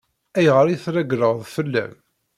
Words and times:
Ayɣer 0.37 0.65
i 0.69 0.75
treggel 0.83 1.23
fell-am? 1.53 1.93